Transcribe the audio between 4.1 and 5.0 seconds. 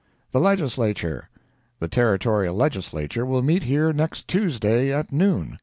Tuesday